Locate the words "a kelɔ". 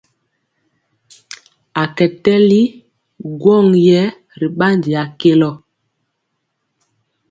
5.01-5.49